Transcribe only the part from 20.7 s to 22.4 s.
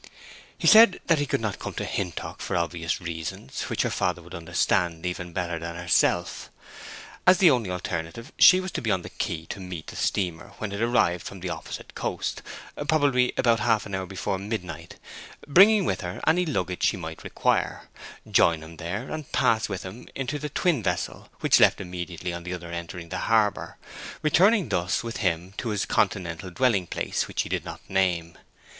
vessel, which left immediately